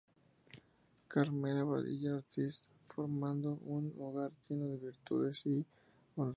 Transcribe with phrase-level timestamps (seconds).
[1.09, 5.63] Carmela Padilla Ortiz, formando un hogar lleno de virtudes y
[6.15, 6.29] honorabilidad.